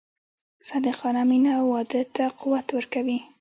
[0.67, 3.19] صادقانه مینه واده ته قوت ورکوي.